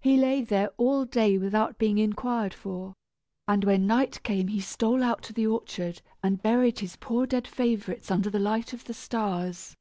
He 0.00 0.16
lay 0.16 0.42
there 0.42 0.68
all 0.76 1.04
day 1.04 1.36
without 1.36 1.76
being 1.76 1.98
inquired 1.98 2.54
for, 2.54 2.94
and 3.48 3.64
when 3.64 3.84
night 3.84 4.22
came 4.22 4.46
he 4.46 4.60
stole 4.60 5.02
out 5.02 5.24
to 5.24 5.32
the 5.32 5.48
orchard 5.48 6.02
and 6.22 6.40
buried 6.40 6.78
his 6.78 6.94
poor 6.94 7.26
dead 7.26 7.48
favorites 7.48 8.12
under 8.12 8.30
the 8.30 8.38
light 8.38 8.72
of 8.72 8.84
the 8.84 8.94
stars. 8.94 9.74